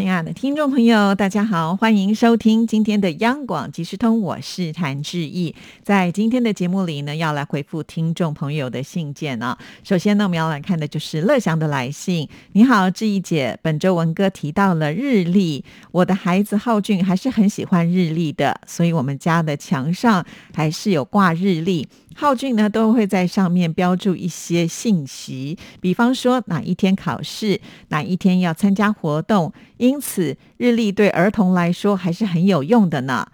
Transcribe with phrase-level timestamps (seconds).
[0.00, 5.54] 亲爱的听众朋友，大家好，欢迎收听今天的央广即时通，我是谭志毅。
[5.82, 9.58] 在今天的节目里呢，要来回复听众朋友的信件啊。
[9.84, 12.26] 首先呢，我们要来看的就是乐祥的来信。
[12.52, 20.24] 你好，志毅姐，本周文哥提到了日历，我的孩子浩俊还是很喜欢日历的，所以我们家的墙上
[20.54, 21.86] 还是有挂日历。
[22.14, 29.52] 浩俊呢，都会在上面标注一些信息，比方说哪一天考试，哪一天要参加活动。
[29.78, 33.26] 因此，日历对儿童来说还是很有用的呢。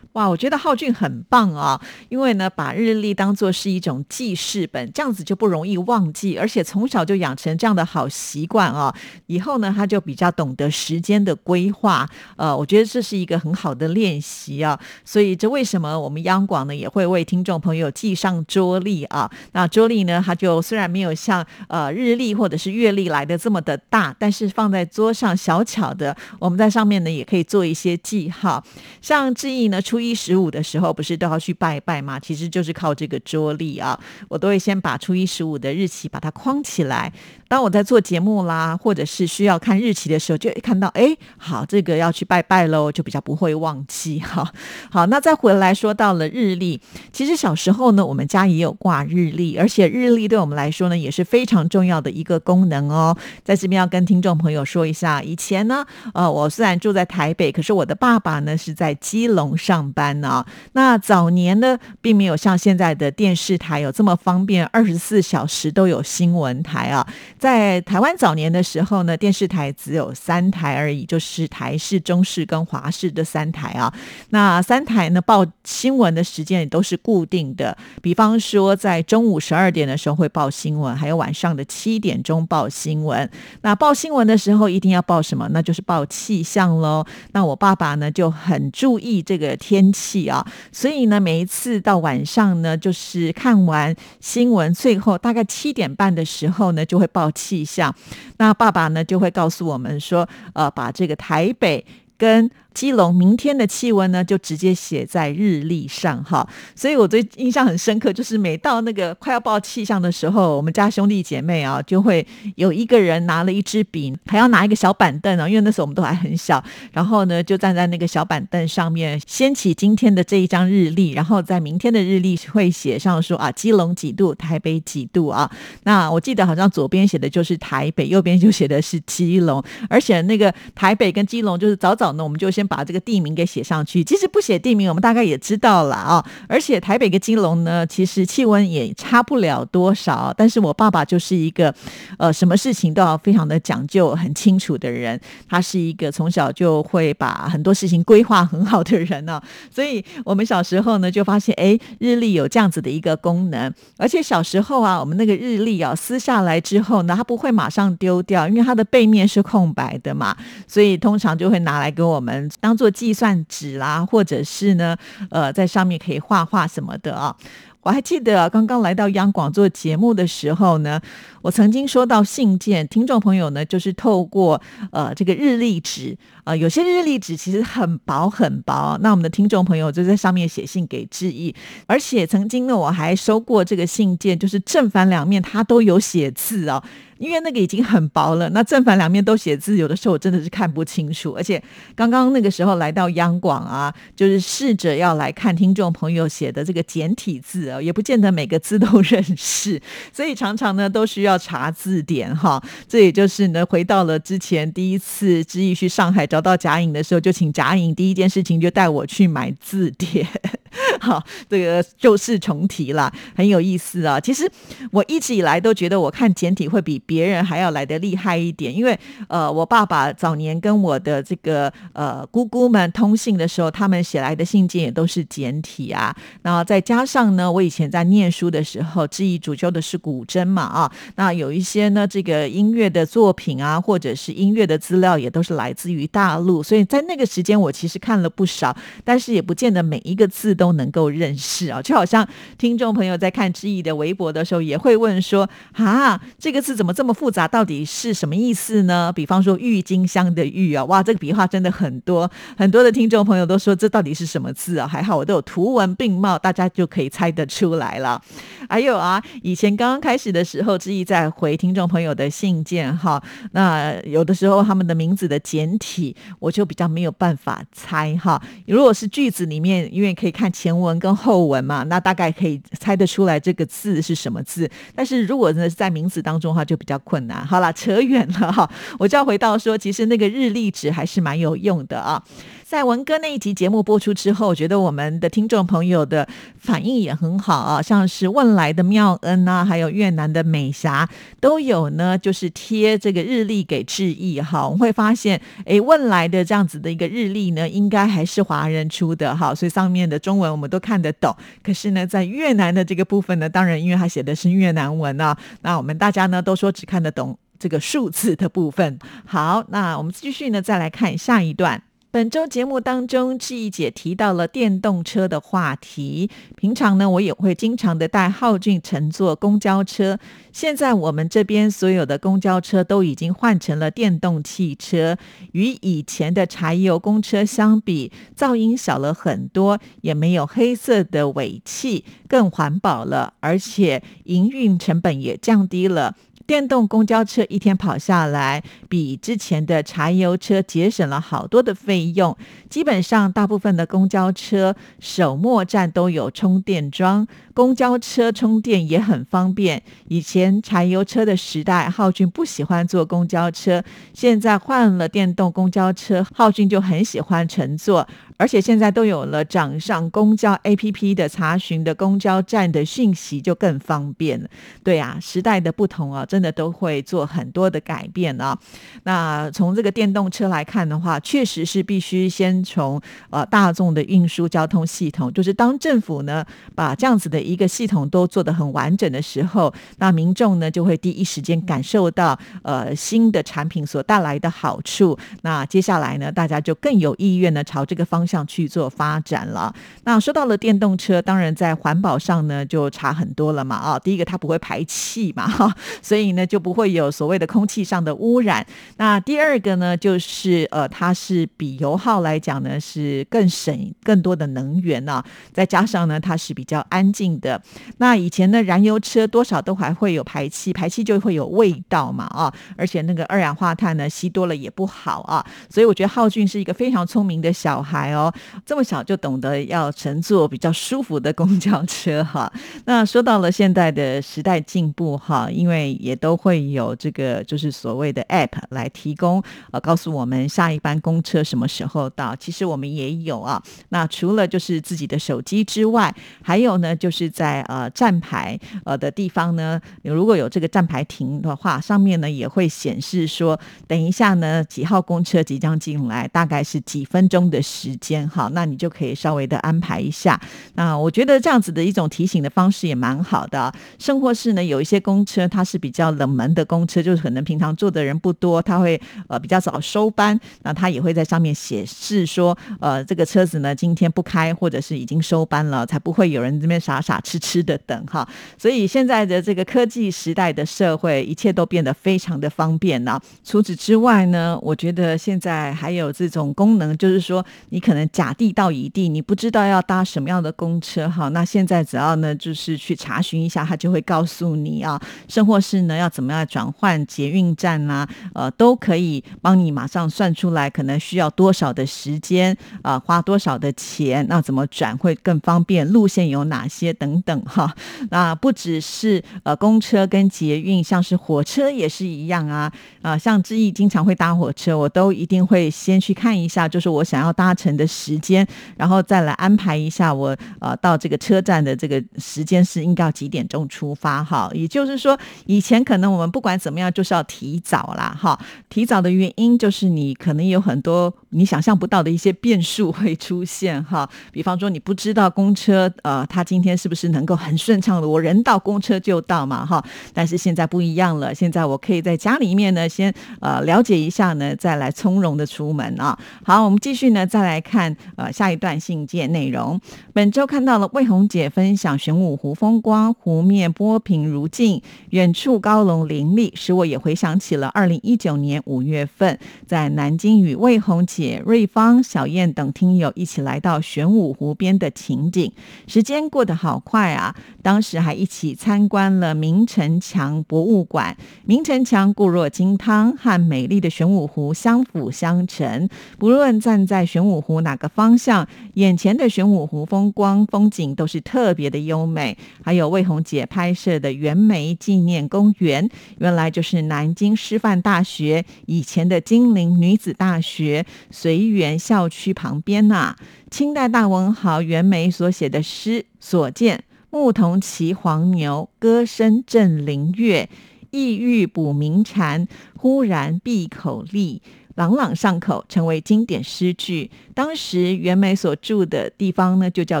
[0.18, 1.80] 哇，我觉得浩俊很棒啊！
[2.08, 8.92] 因为呢，把日历当做是一种记事本，这样子就不容易忘记，而且从小就养成这样的好习惯啊。
[9.26, 12.04] 以后呢，他就比较懂得时间的规划。
[12.34, 14.76] 呃，我觉得这是一个很好的练习啊。
[15.04, 19.30] 所以，这为什么我们央广呢也会为听众朋友记上桌历啊？
[19.52, 28.64] 那桌历呢，它就虽然没有像呃日历或者是月历来的这么的大，但是放在桌上小巧的，我们在上面呢也可以做一些记号。
[29.00, 30.07] 像志毅呢，初一。
[30.08, 32.18] 一十五的时候不是都要去拜拜吗？
[32.18, 37.12] 其实就是靠这个桌历啊，我都会先把初一十五的日期把它框起来。
[37.48, 44.52] 当我在做节目啦，或者是需要看日期的时候，就看到哎，好，这个要去拜拜喽，就比较不会忘记哈。
[44.90, 46.80] 好，那再回来说到了日历，
[47.12, 53.16] 其实小时候呢，我们家也有挂日历，而且日历对我们来说呢，也是非常重要的一个功能哦。
[53.42, 59.87] 在这边要跟听众朋友说一下，以前呢，呃，我虽然住在台北，可是我的爸爸呢是在基隆上。
[59.92, 60.44] 班呢？
[60.72, 67.06] 那早年呢，并没有像现在的电视台有这么方便，二十四小时都有新闻台啊。
[67.38, 73.92] 在台湾早年的时候呢，电视台只有三台而已，就是台视、中视跟华视的三台啊。
[74.30, 83.28] 那三台呢，报新闻的时间也都是固定的，比方说在中午十二点的时候会报新闻，还有晚上的七点钟报新闻。
[83.62, 85.48] 那报新闻的时候一定要报什么？
[85.50, 87.04] 那就是报气象喽。
[87.32, 89.77] 那我爸爸呢就很注意这个天。
[89.78, 97.94] 天气啊，所以呢，每一次到晚上呢，就是看完新闻，最后大概七点半的时候呢，就会报气象。
[98.38, 102.50] 那爸爸呢，就会告诉我们说，呃，把这个台北跟。
[102.74, 112.24] 基隆明天的气温呢，就直接写在日历上哈，所以我最印象很深刻，就是每到那个快要报气象的时候，我们家兄弟姐妹啊，就会
[112.54, 116.62] 有一个人拿了一支笔，还要拿一个小板凳啊，因为那时候我们都还很小，
[116.92, 125.50] 然后呢，就站在那个小板凳上面，掀起今天的这一张日历，然后在明天的日历会写上说啊，基隆几度，台北几度啊。
[125.82, 132.67] 那我记得好像左边写的就是台北，右边就写的是基隆，而且那个台北跟基隆就是早早呢，我们就先。
[132.68, 136.24] 把这个地名给写上去，其实不写地名，我们大概也知道了啊。
[136.46, 140.32] 而且台北跟金龙呢，其实气温也差不了多少。
[140.36, 141.74] 但是我爸爸就是一个，
[142.18, 145.18] 呃，什么事情都要非常的讲究、很清楚的人。
[145.48, 149.40] 他是一个从小就会把很多事情规划很好的人呢。
[149.74, 153.72] 所以我们小时候呢，就发现，哎，日历有这样子的一个功能。
[153.96, 160.36] 而且小时候啊，我们那个日历啊撕下来之后呢，它不会马上丢掉，因为它的背面是空白的嘛，
[160.66, 162.47] 所以通常就会拿来给我们。
[162.60, 164.96] 当做计算纸啦，或者是呢，
[165.30, 167.34] 呃，在上面可以画画什么的啊。
[167.80, 171.00] 我还记得刚刚来到央广做节目的时候呢，
[171.40, 174.60] 我曾经收到信件，听众朋友呢就是透过
[174.90, 176.14] 呃这个日历纸
[176.48, 181.54] 啊，有些日历纸其实很薄很薄，那我们的听众朋友就在上面写信给致意，
[181.86, 186.82] 而且曾经呢我还收过这个信件，就是正反两面它都有写字哦。
[187.18, 191.32] 因为那个已经很薄了，那正反两面都写字，有的时候我真的是看不清楚。
[191.32, 191.60] 而且
[191.96, 199.82] 刚刚那个时候来到央广啊，就是试着要来看听众朋友写的这个简体字啊，也不见得每个字都 认识，
[200.12, 202.62] 所以常常呢都需要查字典哈。
[202.86, 210.24] 这也就是呢回到了之前第一次知意去上海找找到贾颖的时候，就请贾颖第一件事情就带我去买字典。
[211.00, 214.20] 好，这个旧事重提了，很有意思啊。
[214.20, 214.48] 其实
[214.92, 217.02] 我一直以来都觉得我看简体会比。
[217.08, 218.98] 别人还要来的厉害一点，因为
[219.28, 226.14] 呃，我爸爸早年跟我的这个呃姑姑们通信的时候，他们写来的信件也都是简体啊。
[226.42, 241.80] 然后再加上呢，我以前在念书的时候，质疑主修的是古筝嘛啊，那有一些呢这个音乐的作品啊，或者是音乐的资料，也都是来自于大陆，所以在那个时间我其实看了不少，但是也不见得每一个字都都能够认识啊。
[241.80, 242.26] 就好像
[242.58, 247.48] 听众朋友在看知意的微博的时候，也会问说：啊，这个字怎么这么复杂？
[247.48, 249.12] 到底是什么意思呢？
[249.12, 254.86] 比方说郁金香的郁啊，哇，这个笔画真的很多，很多的听众朋友都说这到底是什么字啊？
[254.86, 258.20] 还好我都有图文并茂，大家就可以猜得出来了。
[258.68, 263.22] 还有啊，以前刚刚开始的时候，知意在回听众朋友的信件哈，
[263.52, 268.40] 那有的时候他们的名字的简体，我就比较没有办法猜哈。
[268.66, 274.68] 如果是句子里面，因为可以看前文跟后文嘛，那大概可以猜得出来这个字是什么字。
[274.94, 277.46] 但是如果呢在名字当中的话，就比较困难。
[277.46, 278.68] 好了，扯远了哈，
[278.98, 282.22] 我就要回到说，其实那个日历纸还是蛮有用的啊。
[282.64, 286.28] 在文哥那一集节目播出之后，我觉得我们的听众朋友的
[286.58, 291.08] 反应也很好啊，像是问来的妙恩啊，还有越南的美霞
[291.40, 294.66] 都有呢，就是贴这个日历给致意哈。
[294.66, 301.34] 我们会发现，哎，问来的这样子的一个日历呢，应该还是华人出的哈，所以上面的中文我们都看得懂。
[301.62, 308.98] 可是呢，在越南的这个部分呢，当然因为他写的是越南文啊，那我们大家呢都说只看得懂这个数字的部分。
[309.26, 311.82] 好，那我们继续呢，再来看下一段。
[312.18, 316.28] 本周节目当中，志毅姐提到了电动车的话题。
[316.56, 320.18] 平常呢，我也会经常的带浩俊乘坐公交车。
[320.52, 325.16] 现在我们这边所有的公交车都已经换成了电动汽车，
[325.52, 336.16] 与以前的柴油公车相比，噪音小了很多，也没有黑色的尾气，更环保了，而且营运成本也降低了。
[336.48, 342.34] 电动公交车一天跑下来，比之前的柴油车节省了好多的费用。
[342.70, 347.28] 基本上，大部分的公交车首末站都有充电桩，
[347.58, 349.82] 公交车充电也很方便。
[350.06, 353.82] 以前柴油车的时代，浩俊不喜欢坐公交车，
[354.14, 358.06] 现在换了电动公交车，浩俊就很喜欢乘坐。
[358.36, 364.48] 而且现在都有了掌上公交 APP 的查询的公交站的讯息，就更方便了。
[364.84, 368.56] 对啊，时代的不同啊，真的都会做很多的改变啊。
[369.02, 373.00] 那从这个电动车来看的话，确实是必须先从
[373.30, 376.44] 呃大众的运输交通系统，就是当政府呢
[376.76, 385.18] 把这样子的一个系统都做得很完整的时候，那民众呢就会第一时间感受到呃新的产品所带来的好处。
[385.42, 388.28] 那接下来呢，大家就更有意愿呢朝这个方。
[388.28, 389.74] 向去做发展了。
[390.04, 393.74] 那说到了电动车，当然在环保上呢就差很多了嘛。
[393.74, 398.66] 啊，第一个它不会排气嘛， 哈，所以呢就不会有所谓的空气上的污染。
[398.98, 405.24] 那第二个呢，就是呃，它是比油耗来讲呢是更省更多的能源呢。
[405.54, 407.60] 再加上呢，它是比较安静的。
[407.98, 415.44] 那以前的燃油车多少都还会有排气，排气就会有味道嘛，啊，而且那个二氧化碳呢吸多了也不好啊。
[415.70, 418.32] 所以我觉得浩俊是一个非常聪明的小孩哦。
[418.64, 422.50] 这么小就懂得要乘坐比较舒服的公交车哈。
[422.86, 432.34] 那说到了现在的时代进步哈，因为也都会有这个就是所谓的 App 来提供呃告诉我们下一班公车什么时候到。
[432.36, 433.62] 其实我们也有啊。
[433.90, 448.28] 那除了就是自己的手机之外，还有呢就是在呃站牌呃的地方呢，如果有这个站牌停的话，上面呢也会显示说，等一下呢几号公车即将进来，大概是几分钟的时间。
[448.28, 450.38] 好，那你就可以稍微的安排一下。
[450.74, 453.72] 那我觉得这样子的一种提醒的方式也蛮好的。
[453.98, 468.28] 生活室呢有一些公车，它是比较冷门的公车，就是可能平常坐的人不多，它会呃比较早收班，那它也会在上面显示说，呃这个车子呢今天不开，或者是已经收班了，才不会有人这边傻傻傻痴痴的等哈。
[468.58, 473.20] 所以现在的这个科技时代的社会，一切都变得非常的方便了。
[473.44, 478.06] 除此之外呢，我觉得现在还有这种功能，就是说你可能。
[478.18, 481.28] 甲地到乙地，你不知道要搭什么样的公车哈？
[481.28, 495.86] 那现在只要呢，就是去查询一下，他就会告诉你啊，生活是呢要怎么样转换捷运站呐，呃，都可以帮你马上算出来，可能需要多少的时间啊，花多少的钱，那怎么转会更方便？
[495.92, 497.74] 路线有哪些等等哈？
[498.10, 507.88] 那不只是呃公车跟捷运，像是火车也是一样啊啊，像志毅经常会搭火车，我都一定会先去看一下，就是我想要搭乘的。
[507.88, 514.48] 时间，然后再来安排一下我呃到这个车站的这个时间是应该要几点钟出发哈？
[514.52, 518.38] 也就是说，以前可能我们不管怎么样就是要提早啦哈。
[518.68, 529.84] 提早的原因就是你可能有很多你想象不到的一些变数会出现哈，比方说你不知道公车呃，它今天是不是能够很顺畅的，我人到公车就到嘛哈。
[530.14, 536.18] 但是现在不一样了，现在我可以在家里面呢，先呃了解一下呢，再来从容的出门啊。
[536.42, 539.78] 好，我们继续呢，再来看呃下一段信件内容。
[540.14, 544.80] 本周看到了魏红姐分享玄武湖风光，湖面波平如镜，
[545.10, 551.42] 远处高楼林立，使我也回想起了二零一九年五月份在南京与魏红姐。
[551.44, 555.50] 瑞芳、小燕等听友一起来到玄武湖边的情景，
[555.88, 557.34] 时间过得好快啊！
[557.60, 561.16] 当时还一起参观了明城墙博物馆。
[561.44, 565.88] 明城墙固若金汤，和美丽的玄武湖相辅相成。
[566.18, 572.38] 不论站在玄武湖哪个方向，眼前的玄武湖风光风景都是特别的优美。
[572.62, 580.86] 还有魏红姐拍摄的袁枚纪念公园，原来就是南京师范大学以前的金陵女子大学。
[581.10, 583.16] 随园校区旁边呐，
[583.50, 590.46] 清代大文豪袁枚所写的诗所见：牧童骑黄牛，歌声振林樾，
[590.90, 592.46] 意欲捕鸣蝉，
[592.76, 594.42] 忽然闭口立，
[594.74, 597.10] 朗朗上口，成为经典诗句。
[597.34, 600.00] 当时袁枚所住的地方呢，就叫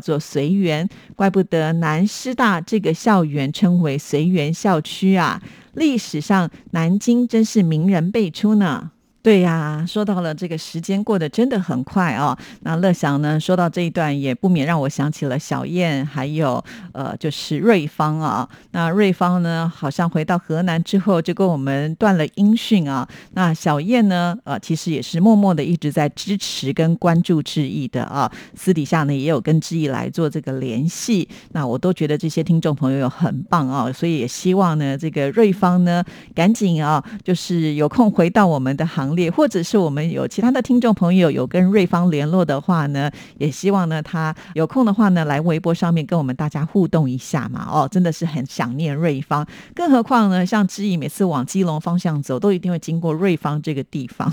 [0.00, 5.40] 做随园，怪不得南师大这个校园称为随园校区啊。
[5.74, 8.90] 历史上，南京真是名人辈出呢。
[9.26, 12.38] 对呀，说到了这个时间过得真的很快哦。
[12.60, 18.48] 那乐祥呢，说到这一段也不免让我想起了小燕，还有呃，就是瑞芳啊。
[18.70, 23.08] 那瑞芳呢，好像回到河南之后就跟我们断了音讯啊。
[23.32, 28.30] 那小燕呢，呃，其实也是默默的一直在支持跟关注志毅的啊。
[28.54, 31.28] 私底下呢，也有跟志毅来做这个联系。
[31.50, 39.15] 那我都觉得这些听众朋友很棒啊，所以也希望呢，这个瑞芳呢，赶紧啊，就是有空回到我们的行。
[39.16, 47.66] 也或者是我们有其他的听众朋友有跟瑞芳联络的话呢，也希望呢他有空的话呢来微博上面跟我们大家互动一下嘛。
[47.70, 54.32] 哦，真的是很想念瑞芳，更何况呢，像知意每次往基隆方向走，都一定会经过瑞芳这个地方。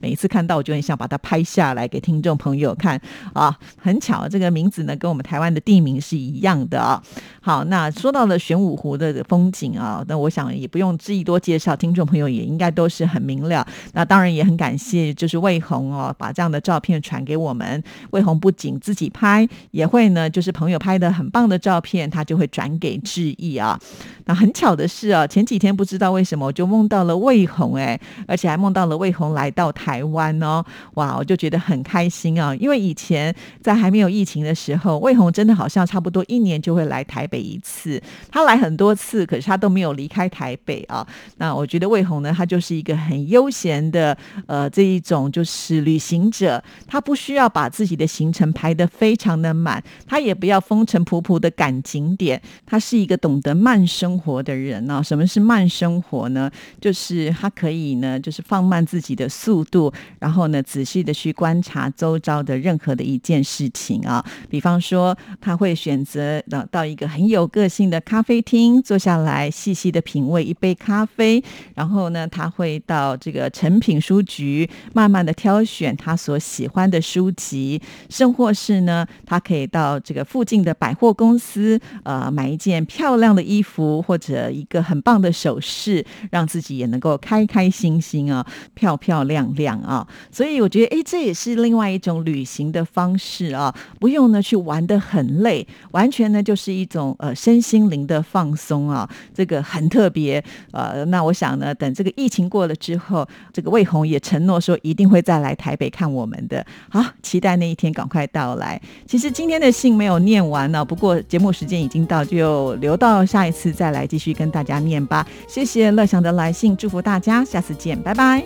[0.00, 3.00] 每一次看到，我就很想把它拍下来给听众朋友看
[3.32, 3.56] 啊。
[3.76, 7.02] 很巧，这个名字呢跟我们台湾的地名是一样的啊。
[7.40, 13.66] 好，那说到了玄武湖的风景啊，那我想也不用知意多介绍，听众朋友也应该都是很明了。
[13.92, 17.80] 那当然也很感谢，就是魏红哦，把这样的照片传给我们。
[18.10, 23.78] 魏红不仅自己拍，也会呢，就是朋友拍的很棒的照片，他就会转给志毅啊。
[24.24, 30.64] 那很巧的是啊，前几天不知道为什么我就梦到了魏红哎，而且还梦到了魏红来到台湾哦，
[30.94, 32.52] 哇，我就觉得很开心啊。
[32.56, 38.02] 因为以前在还没有疫情的时候，魏红真的好像差不多一年就会来台北一次。
[38.28, 41.06] 他来很多次，可是他都没有离开台北啊。
[41.36, 43.99] 那我觉得魏红呢，他就是一个很悠闲的。
[44.00, 44.16] 的
[44.46, 55.02] 呃，这一种就是旅行者，他不需要把自己的行程排得非常的满，他也不要风尘仆仆的赶景点，他是一个懂得慢生活的人呢。
[55.04, 56.50] 什么是慢生活呢？
[56.80, 64.24] 就是他可以呢，就是放慢自己的速度，然后呢，仔细的去观察周遭的任何的一件事情啊。
[64.48, 71.42] 比方说，他会选择到到一个很有个性的咖啡厅坐下来，细细的品味一杯咖啡，
[71.74, 73.98] 然后呢，他会到这个成品。
[74.00, 88.44] 书局慢慢的挑选他所喜欢的书籍，甚或是呢，他可以到这个附近的百货公司，呃，买一件漂亮的衣服或者一个很棒的首饰，让自己也能够开开心心啊，
[88.74, 90.06] 漂漂亮亮啊。
[90.32, 100.42] 所以我觉得，哎，这也是另外一种旅行的方式啊，不用呢去玩的很累，完全呢就是一种呃身心灵的放松啊，这个很特别。
[100.72, 108.80] 呃，那我想呢，等这个疫情过了之后，这个魏红也承诺说一定会再来台北看我们的，好，期待那一天赶快到来。
[109.06, 115.26] 其实今天的信没有念完呢，不过节目时间已经到，就留到下一次再来继续跟大家念吧。
[115.48, 118.42] 谢谢乐祥的来信，祝福大家，下次见，拜拜。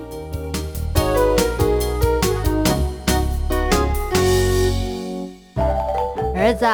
[6.37, 6.67] 儿子，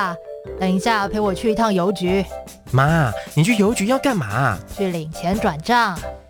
[0.59, 2.25] 等一下陪我去一趟邮局。
[2.73, 4.59] 妈，你去邮局要干嘛？
[4.77, 5.97] 去领钱转账。